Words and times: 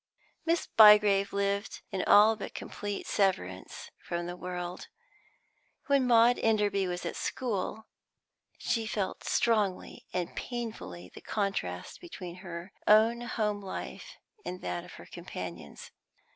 Miss 0.47 0.65
Bygrave 0.65 1.31
lived 1.31 1.81
in 1.91 2.03
all 2.05 2.35
but 2.35 2.55
complete 2.55 3.05
severance 3.05 3.91
from 4.03 4.25
the 4.25 4.35
world. 4.35 4.87
When 5.85 6.07
Maud 6.07 6.39
Enderby 6.39 6.87
was 6.87 7.05
at 7.05 7.15
school, 7.15 7.85
she 8.57 8.87
felt 8.87 9.23
strongly 9.23 10.07
and 10.11 10.35
painfully 10.35 11.11
the 11.13 11.21
contrast 11.21 12.01
between 12.01 12.37
her 12.37 12.73
own 12.87 13.21
home 13.21 13.61
life 13.61 14.17
and 14.43 14.61
that 14.61 14.83
of 14.83 14.93
her 14.93 15.05
companions. 15.05 15.91